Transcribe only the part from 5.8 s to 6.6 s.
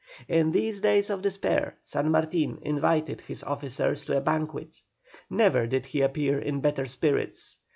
he appear in